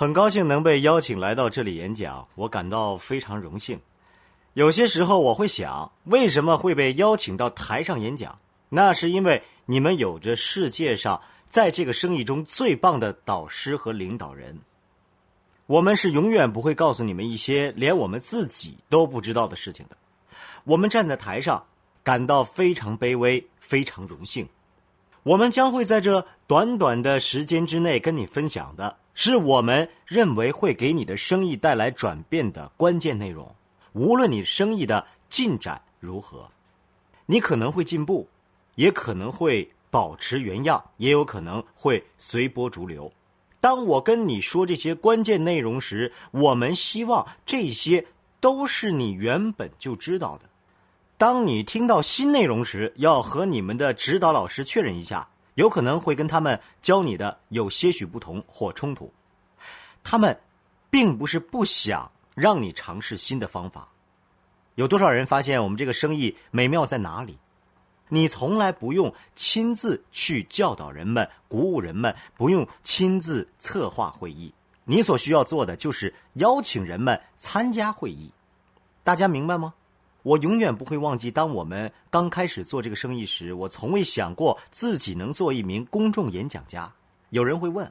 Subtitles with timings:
[0.00, 3.78] 很高兴能被邀请来到这里演讲，我感到非常荣幸。
[4.54, 8.38] 有些时候我会想，为什么会被邀请到台上演讲？
[8.70, 11.20] 那是因为你们有着世界上
[11.50, 14.60] 在这个生意中最棒的导师和领导人。
[15.66, 19.98] 我们是永远不会告诉你们一些连我们自己都不知道的事情的。
[20.64, 21.66] 我们站在台上，
[22.02, 24.48] 感到非常卑微，非常荣幸。
[25.24, 33.54] 我们将会在这短短的时间之内跟你分享的，是我们认为会给你的生意带来转变的关键内容。
[33.92, 36.48] 无论你生意的进展如何，
[37.26, 38.26] 你可能会进步，
[38.76, 43.12] 也可能会保持原样，也有可能会随波逐流。
[43.60, 48.06] 当我跟你说这些关键内容时，我们希望这些
[48.40, 50.48] 都是你原本就知道的。
[51.18, 59.12] 当你听到新内容时，要和你们的指导老师确认一下，有可能会跟他们教你的有些许不同或冲突。
[60.02, 60.40] 他们
[60.90, 62.10] 并不是不想。
[62.32, 63.88] 让你尝试新的方法，
[64.76, 67.38] 有多少人发现我们这个生意美妙在哪里？
[68.08, 74.54] 你从来不用亲自去教导人们、鼓舞人们，不用亲自策划会议，
[74.84, 78.32] 你所需要做的就是邀请人们参加会议。
[79.02, 79.74] 大家明白吗？
[80.22, 86.92] 我永远不会忘记，当我们刚开始做这个生意时，我从未想过自己能做一名公众演讲家。
[87.30, 87.90] 有人会问：“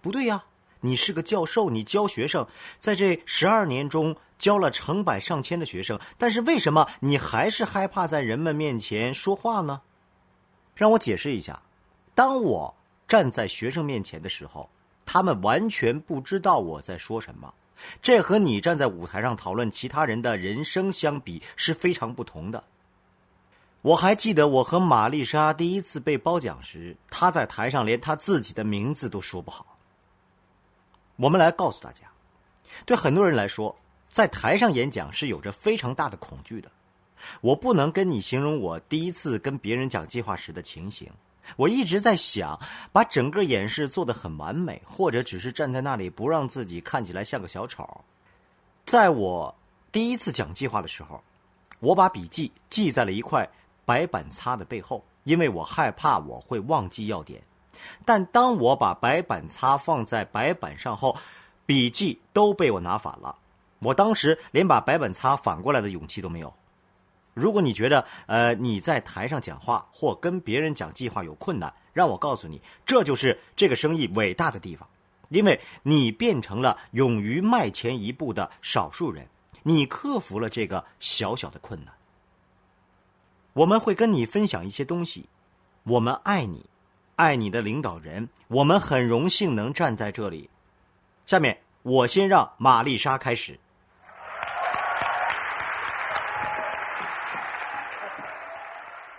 [0.00, 0.44] 不对呀。”
[0.82, 2.46] 你是个教授，你教学生，
[2.78, 9.82] 在这十二年中教了成百上千的学生，但是为什么你还是害怕在人们面前说话呢？
[10.74, 11.60] 让我解释一下，
[12.14, 12.74] 当我
[13.06, 14.70] 站在学生面前的时候，
[15.04, 17.52] 他们完全不知道我在说什么，
[18.02, 22.62] 这和你站在舞台上讨论其他人的人生相比是非常不同的。
[23.82, 29.78] 我还记得我和玛丽莎第一次被褒奖时，她在台上连她自己的名字都说不好。
[31.16, 32.02] 我们来告诉大家，
[32.84, 33.74] 对很多人来说，
[34.06, 36.70] 在台上演讲是有着非常大的恐惧的。
[37.40, 41.10] 我不能跟你形容我第一次跟别人讲计划时的情形。
[41.56, 42.58] 我一直在想，
[42.92, 48.04] 把整个演示做得很完美，或者只是站在那里不让自己看起来像个小丑。
[48.84, 49.54] 在我
[49.92, 51.22] 第一次讲计划的时候，
[51.80, 53.48] 我把笔记记在了一块
[53.84, 57.42] 白板擦的背后，因为我害怕我会忘记要点。
[58.04, 61.16] 但当我把白板擦放在白板上后，
[61.66, 63.36] 笔记都被我拿反了。
[63.80, 66.52] 我当时连把白板擦反过来的勇气都没有。
[67.34, 74.88] 如果你觉得呃你在台上讲话或跟别人讲计划有困难，让我告诉你，这就是这个生意伟大的地方，
[75.28, 79.26] 因为你变成了勇于迈前一步的少数人，
[79.62, 81.94] 你克服了这个小小的困难。
[83.52, 85.28] 我们会跟你分享一些东西，
[85.84, 86.66] 我们爱你。
[87.16, 90.48] 爱你的领导人，我们很荣幸能站在这里。
[91.26, 93.60] 下面，我先让玛丽莎开始。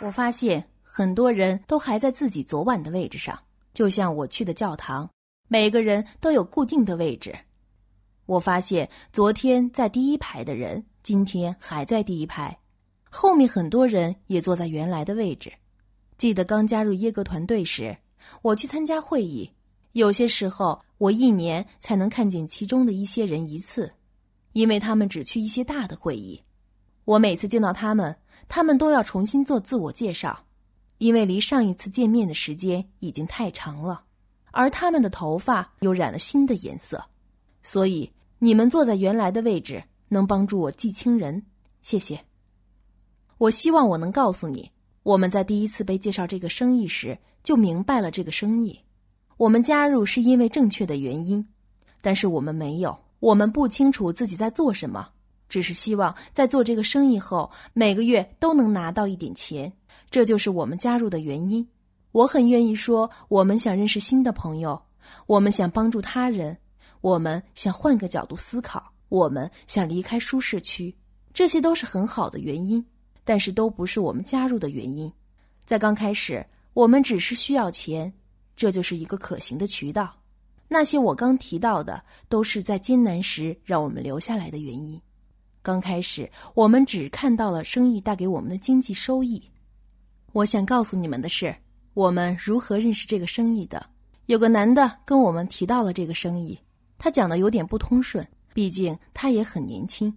[0.00, 3.36] 我发现很多人都还在自己昨晚的位置上，
[3.74, 5.08] 就像我去的教堂，
[5.48, 7.36] 每个人都有固定的位置。
[8.26, 12.56] 我发现昨天在第一排的人，今天还在第一排，
[13.10, 15.52] 后面很多人也坐在原来的位置。
[16.16, 17.96] 记得刚加入耶格团队时，
[18.42, 19.50] 我去参加会议，
[19.92, 23.92] 有些时候我一年才能看见其中的一些人一次，
[24.52, 26.40] 因为他们只去一些大的会议。
[27.08, 28.14] 我每次见到他们，
[28.48, 30.38] 他们都要重新做自我介绍，
[30.98, 34.02] 因为离上一次见面的时间已经太长了，
[34.50, 37.02] 而他们的头发又染了新的颜色，
[37.62, 41.42] 所以你们坐在原来的位置能帮助我记清人，
[41.80, 42.20] 谢谢。
[43.38, 44.70] 我希望我能告诉你。
[45.02, 48.78] 我们在第一次被介绍这个生意时就明白了这个生意。
[49.38, 51.42] 我们加入是因为正确的原因，
[52.02, 55.08] 但是我们没有，我们不清楚自己在做什么，
[55.48, 59.72] 只是希望在做这个生意后每个月都能拿到一点钱。
[60.10, 61.66] 这就是我们加入的原因。
[62.12, 64.80] 我很愿意说，我们想认识新的朋友，
[65.26, 66.56] 我们想帮助他人，
[67.00, 70.94] 我们想换个角度思考，我们想离开舒适区，
[71.34, 72.84] 这些都是很好的原因。
[73.24, 75.12] 但是都不是我们加入的原因，
[75.66, 78.10] 在刚开始，我们只是需要钱，
[78.56, 80.16] 这就是一个可行的渠道。
[80.66, 84.98] 那些我刚提到的，都是在艰难时让我们留下来的原因。
[85.62, 89.42] 刚开始，我们只看到了生意带给我们的经济收益。
[90.32, 91.54] 我想告诉你们的是，
[91.94, 93.84] 我们如何认识这个生意的。
[94.26, 96.58] 有个男的跟我们提到了这个生意，
[96.98, 100.14] 他讲的有点不通顺，毕竟他也很年轻。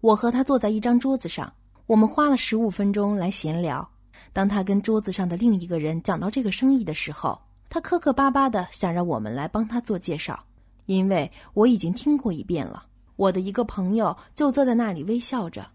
[0.00, 1.52] 我和他坐在一张桌子上。
[1.86, 3.86] 我们花了十五分钟来闲聊。
[4.32, 7.38] 当他跟桌子上的另一个人讲到这个生意的时候，
[7.68, 10.42] 他磕磕巴巴的想让我们来帮他做介绍，
[10.86, 12.86] 因为我已经听过一遍了。
[13.16, 15.66] 我的一个朋友就坐在那里微笑着，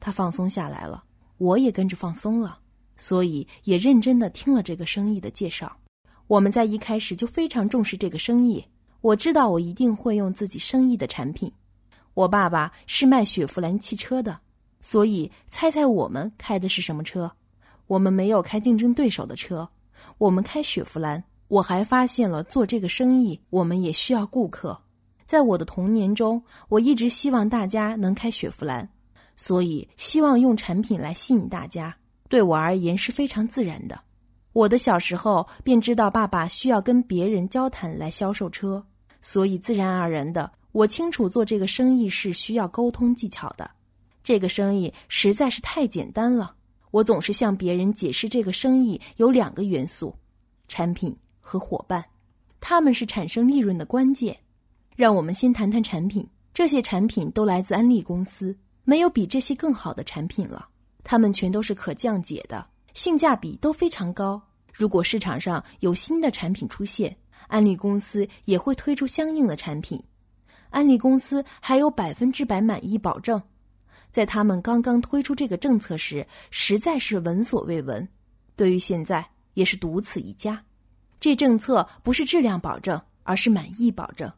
[0.00, 1.04] 他放松下来了，
[1.36, 2.58] 我也跟着放松了，
[2.96, 5.70] 所以也认真的听了这个生意的介绍。
[6.26, 8.64] 我们在一开始就非常重视这个生意，
[9.00, 11.50] 我知道我一定会用自己生意的产品。
[12.14, 14.38] 我爸爸是卖雪佛兰汽车的，
[14.80, 17.30] 所以猜猜我们开的是什么车？
[17.86, 19.68] 我们没有开竞争对手的车，
[20.18, 21.22] 我们开雪佛兰。
[21.48, 24.78] 我还发现了做这个生意，我们也需要顾客。
[25.28, 28.88] 在我的童年中，我一直希望大家能开雪佛兰，
[29.36, 31.94] 所以希望用产品来吸引大家。
[32.30, 34.00] 对我而言是非常自然的。
[34.54, 38.82] 我的小时候便知道爸爸需要跟别人交谈来销售车，
[39.20, 43.70] 所以自然而然的，我清楚做这个生意是需要沟通技巧的。
[44.24, 46.54] 这个生意实在是太简单了。
[46.90, 50.16] 我总是向别人解释这个生意有两个元素：
[50.68, 52.02] 产品和伙伴，
[52.60, 54.34] 他们是产生利润的关键。
[54.98, 56.28] 让我们先谈谈产品。
[56.52, 58.52] 这些产品都来自安利公司，
[58.82, 60.68] 没有比这些更好的产品了。
[61.04, 64.42] 它们全都是可降解的，性价比都非常高。
[64.72, 67.16] 如果市场上有新的产品出现，
[67.46, 70.02] 安利公司也会推出相应的产品。
[70.70, 73.40] 安利公司还有百分之百满意保证，
[74.10, 78.06] 在他们刚刚推出这个政策时，实在是闻所未闻。
[78.56, 79.24] 对于现在，
[79.54, 80.60] 也是独此一家。
[81.20, 84.28] 这政策不是质量保证，而是满意保证。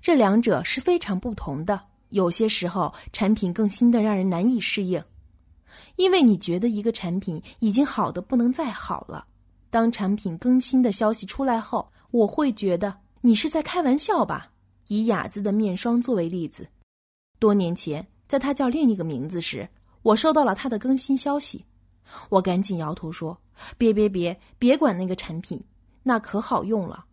[0.00, 1.80] 这两者是非常不同的。
[2.10, 5.02] 有些时候，产品更新的让人难以适应，
[5.96, 9.26] 因为你觉得一个产品已经好的不能再好了。
[9.68, 14.52] 当产品更新的消息出来后，我会觉得你是在开玩笑吧？
[14.86, 16.68] 以雅姿的面霜作为例子，
[17.40, 19.68] 多年前在它叫另一个名字时，
[20.02, 21.64] 我收到了它的更新消息，
[22.28, 23.36] 我赶紧摇头说
[23.76, 25.60] ：“别别别，别管那个产品，
[26.04, 27.04] 那可好用了。”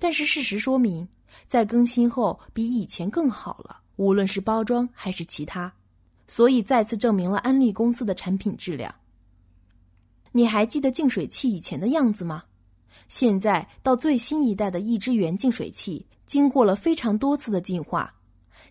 [0.00, 1.06] 但是事实说明。
[1.46, 5.72] 在更新后，比以前更好了，无论是包装还是其他，
[6.26, 8.94] 所以再次证明了安利公司的产品质量。
[10.32, 12.42] 你还记得净水器以前的样子吗？
[13.08, 18.12] 现在到最新一代的一支源净水器，经过了非常多次的进化。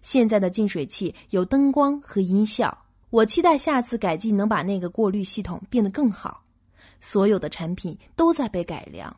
[0.02, 2.76] 现在的净水器有灯光和音效，
[3.10, 6.44] 我期待下次改进能把那个过滤系统变得更好。
[7.00, 9.16] 所有的产品都在被改良。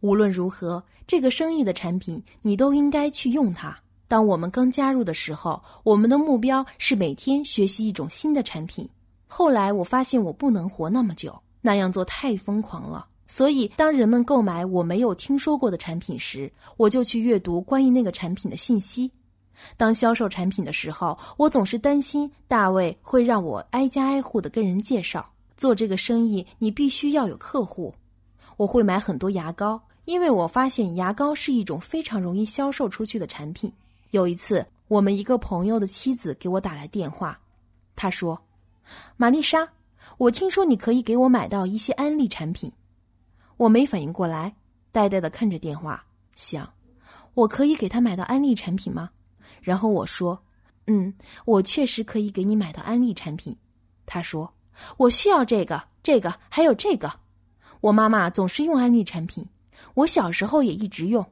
[0.00, 3.76] 无论如何，这个生意的产品你都应该去用它。
[4.08, 8.88] 当我们刚加入的时候，我们的目标是每天学习一种新的产品。
[9.26, 13.06] 后来我发现我不能活那么久，那样做太疯狂了。
[13.28, 19.08] 所以，当人们购买我没有听说过的产品时，我就去阅读关于那个产品的信息。
[19.76, 25.24] 当销售产品的时候，我总是担心大卫会让我挨家挨户的跟人介绍。
[25.56, 27.94] 做这个生意，你必须要有客户。
[28.56, 29.80] 我会买很多牙膏。
[30.04, 33.72] 因为我发现牙膏是一种非常容易销售出去的产品。
[34.10, 37.38] 有一次，我们一个朋友的妻子给我打来电话，
[37.94, 38.40] 她说
[39.16, 39.68] ：“玛丽莎，
[40.18, 42.72] 我听说你可以给我买到一些安利产品。”
[43.56, 44.52] 我没反应过来，
[44.90, 46.04] 呆呆的看着电话，
[46.34, 46.68] 想
[47.34, 49.10] ：“我可以给他买到安利产品吗？”
[49.62, 50.42] 然后我说
[50.88, 51.14] ：“嗯，
[51.44, 53.54] 我确实可以给你买到安利产品。”
[54.06, 54.52] 他说
[54.96, 57.12] ：“我需要这个、这个，还有这个。
[57.80, 59.46] 我妈妈总是用安利产品。”
[59.94, 61.24] 我小时候也一直用，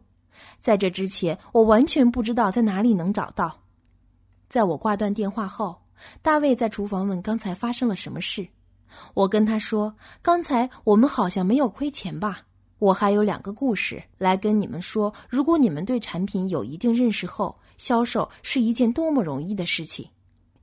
[0.61, 3.61] 在这之前我完全不知道在哪里能找到。
[4.49, 5.76] 在我挂断电话后，
[6.23, 8.47] 大卫在厨房问刚才发生了什么事。
[9.12, 12.40] 我跟他说：“刚才我们好像没有亏钱吧？”
[12.78, 15.12] 我还有两个故事来跟你们说。
[15.28, 20.09] 如果你们对产品有一定认识后，销售是一件多么容易的事情。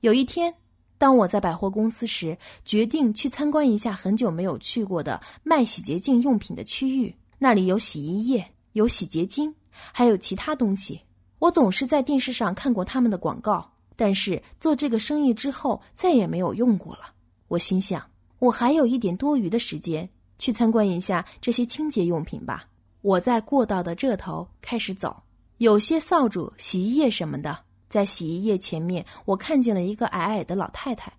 [0.00, 0.52] 有一天，
[0.96, 7.14] 当我在百货公司时，决定去参观一下很久没有去过的卖洗洁精用品的区域。
[7.38, 11.00] 那里有洗衣液，有洗洁精，还有其他东西。
[11.38, 17.12] 我总是在电视上看过他们的广告，但是做这个生意之后再也没有用过了。
[17.48, 18.02] 我心想，
[18.38, 22.66] 我还有一点多余的时间，去参观一下这些清洁用品吧。
[23.02, 25.22] 我在过道的这头开始走，
[25.58, 27.58] 有些扫帚、洗衣液什么的。
[27.88, 31.12] 在洗衣液前面，我看见了一个矮矮的老太太，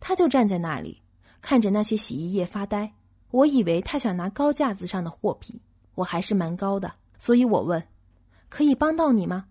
[0.00, 1.00] 她就站在那里，
[1.40, 2.92] 看着那些洗衣液发呆。
[3.30, 5.58] 我以为他想拿高架子上的货品，
[5.94, 7.82] 我还是蛮高的，所以我问
[8.48, 9.44] ：“可以帮到你吗？”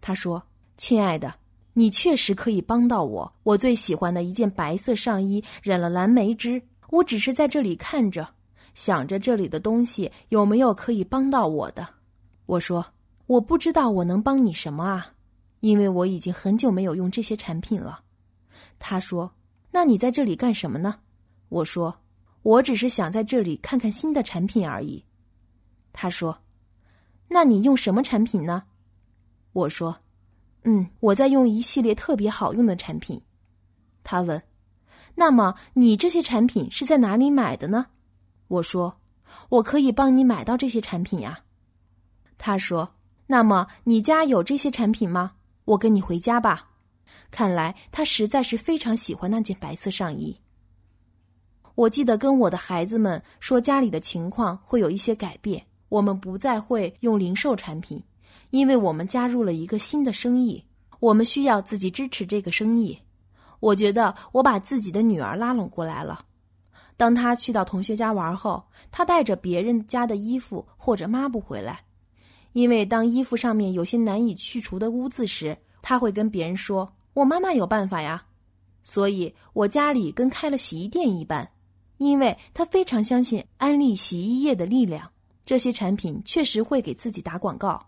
[0.00, 0.40] 他说
[0.78, 1.34] ：“亲爱的，
[1.72, 3.32] 你确实可以帮到我。
[3.42, 8.28] 我最喜欢的一件白色上衣染了蓝莓汁，我只是在这里看着，
[8.74, 11.88] 想着这里的东西有没有可以帮到我的。”
[12.46, 12.86] 我说
[13.26, 15.12] ：“我不知道我能帮你什么啊，
[15.58, 18.00] 因为我已经很久没有用这些产品了。”
[18.78, 19.32] 他说
[19.72, 21.00] ：“那你在这里干什么呢？”
[21.50, 21.92] 我说。
[22.44, 25.02] 我只是想在这里看看新的产品而已，
[25.94, 26.38] 他说
[27.26, 28.64] ：“那你用什么产品呢？”
[29.54, 29.98] 我说
[30.64, 33.18] ：“嗯，我在用一系列特别好用的产品。”
[34.04, 34.42] 他问
[35.16, 37.86] ：“那么你这些产品是在哪里买的呢？”
[38.48, 39.00] 我说
[39.48, 41.40] ：“我可以帮你买到这些产品呀。”
[42.36, 42.94] 他说
[43.26, 45.32] ：“那么你家有这些产品吗？
[45.64, 46.72] 我跟你回家吧。”
[47.32, 50.38] 看来他实在是非常喜欢那件白色上衣。
[51.74, 58.00] 我记得跟我的孩子们说，家里的情况会有一些改变，我们不再会用零售产品，
[58.50, 60.62] 因为我们加入了一个新的生意，
[61.00, 62.96] 我们需要自己支持这个生意。
[63.58, 66.24] 我觉得我把自己的女儿拉拢过来了。
[66.96, 68.62] 当她去到同学家玩后，
[68.92, 71.80] 她带着别人家的衣服或者抹布回来，
[72.52, 78.24] 因为当衣服上面有些难以去除的污渍时，她会跟别人说：“我妈妈有办法呀。”
[78.84, 81.50] 所以，我家里跟开了洗衣店一般。
[81.98, 85.10] 因为他非常相信安利洗衣液的力量，
[85.46, 87.84] 这些产品确实会给自己打广告。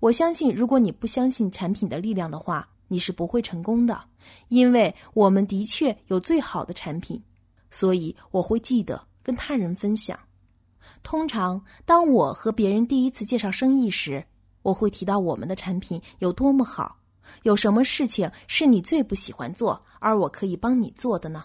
[0.00, 3.98] 我相信，如果你不相信产品的力量的话，你是不会成功的。
[4.48, 7.22] 因为我们的确有最好的产品，
[7.70, 10.18] 所以我会记得跟他人分享。
[11.02, 14.24] 通常，当我和别人第一次介绍生意时，
[14.62, 16.96] 我会提到我们的产品有多么好。
[17.42, 21.44] 有什么事情是你最不喜欢做，而我可以帮你做的呢？